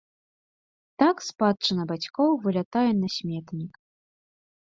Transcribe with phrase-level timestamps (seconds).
[1.01, 3.73] Так спадчына бацькоў вылятае на сметнік.